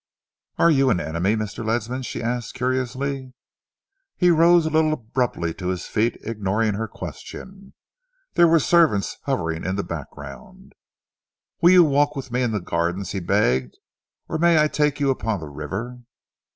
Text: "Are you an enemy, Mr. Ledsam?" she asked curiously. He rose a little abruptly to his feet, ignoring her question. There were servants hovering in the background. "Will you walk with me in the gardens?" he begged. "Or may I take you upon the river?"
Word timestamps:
"Are 0.57 0.71
you 0.71 0.89
an 0.89 0.99
enemy, 0.99 1.35
Mr. 1.35 1.63
Ledsam?" 1.63 2.01
she 2.01 2.23
asked 2.23 2.55
curiously. 2.55 3.33
He 4.17 4.31
rose 4.31 4.65
a 4.65 4.71
little 4.71 4.93
abruptly 4.93 5.53
to 5.53 5.67
his 5.67 5.85
feet, 5.85 6.17
ignoring 6.23 6.73
her 6.73 6.87
question. 6.87 7.75
There 8.33 8.47
were 8.47 8.59
servants 8.59 9.17
hovering 9.25 9.63
in 9.63 9.75
the 9.75 9.83
background. 9.83 10.73
"Will 11.61 11.71
you 11.73 11.83
walk 11.83 12.15
with 12.15 12.31
me 12.31 12.41
in 12.41 12.49
the 12.51 12.59
gardens?" 12.59 13.11
he 13.11 13.19
begged. 13.19 13.77
"Or 14.27 14.39
may 14.39 14.59
I 14.59 14.67
take 14.67 14.99
you 14.99 15.11
upon 15.11 15.39
the 15.39 15.49
river?" 15.49 15.99